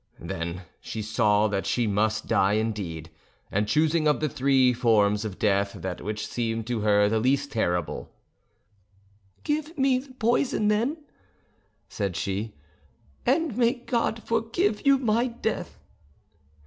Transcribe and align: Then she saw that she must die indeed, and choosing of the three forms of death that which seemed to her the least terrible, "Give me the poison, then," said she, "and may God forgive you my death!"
Then 0.19 0.63
she 0.79 1.03
saw 1.03 1.47
that 1.49 1.67
she 1.67 1.85
must 1.85 2.25
die 2.25 2.53
indeed, 2.53 3.11
and 3.51 3.67
choosing 3.67 4.07
of 4.07 4.19
the 4.19 4.27
three 4.29 4.73
forms 4.73 5.23
of 5.23 5.37
death 5.37 5.73
that 5.73 6.01
which 6.01 6.25
seemed 6.25 6.65
to 6.65 6.79
her 6.79 7.07
the 7.07 7.19
least 7.19 7.51
terrible, 7.51 8.09
"Give 9.43 9.77
me 9.77 9.99
the 9.99 10.15
poison, 10.15 10.69
then," 10.69 10.97
said 11.87 12.15
she, 12.15 12.55
"and 13.27 13.55
may 13.55 13.73
God 13.73 14.23
forgive 14.23 14.87
you 14.87 14.97
my 14.97 15.27
death!" 15.27 15.77